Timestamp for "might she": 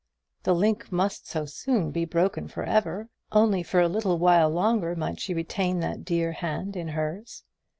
4.95-5.35